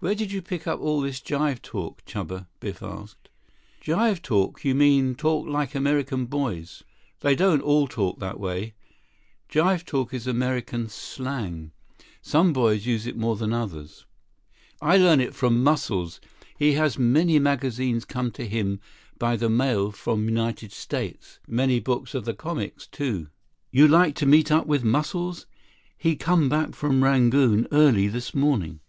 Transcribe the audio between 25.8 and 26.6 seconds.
He come